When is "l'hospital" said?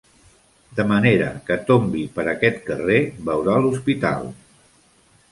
3.67-4.25